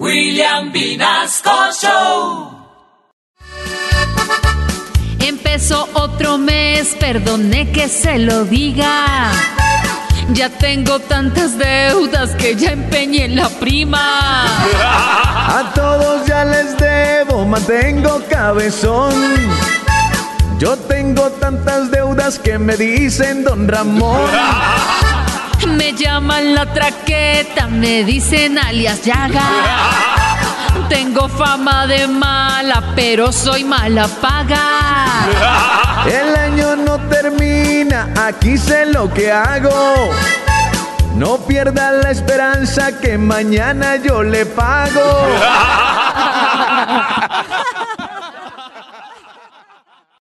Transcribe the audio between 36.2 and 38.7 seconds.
año no termina, aquí